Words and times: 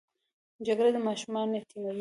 جګړه 0.67 0.99
ماشومان 1.07 1.47
یتیموي 1.57 1.89